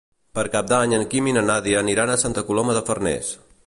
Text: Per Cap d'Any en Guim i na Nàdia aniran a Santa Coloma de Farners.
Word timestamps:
Per 0.37 0.45
Cap 0.55 0.71
d'Any 0.71 0.95
en 0.99 1.05
Guim 1.13 1.29
i 1.33 1.37
na 1.37 1.45
Nàdia 1.51 1.85
aniran 1.85 2.15
a 2.15 2.19
Santa 2.25 2.49
Coloma 2.51 2.79
de 2.81 2.87
Farners. 2.91 3.37